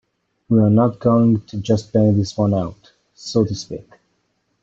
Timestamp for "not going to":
0.71-1.57